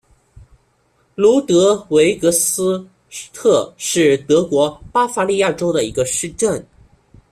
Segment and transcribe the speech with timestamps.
[1.13, 2.87] 卢德维格斯塔
[3.33, 6.67] 特是德国巴伐利亚州的一个市镇。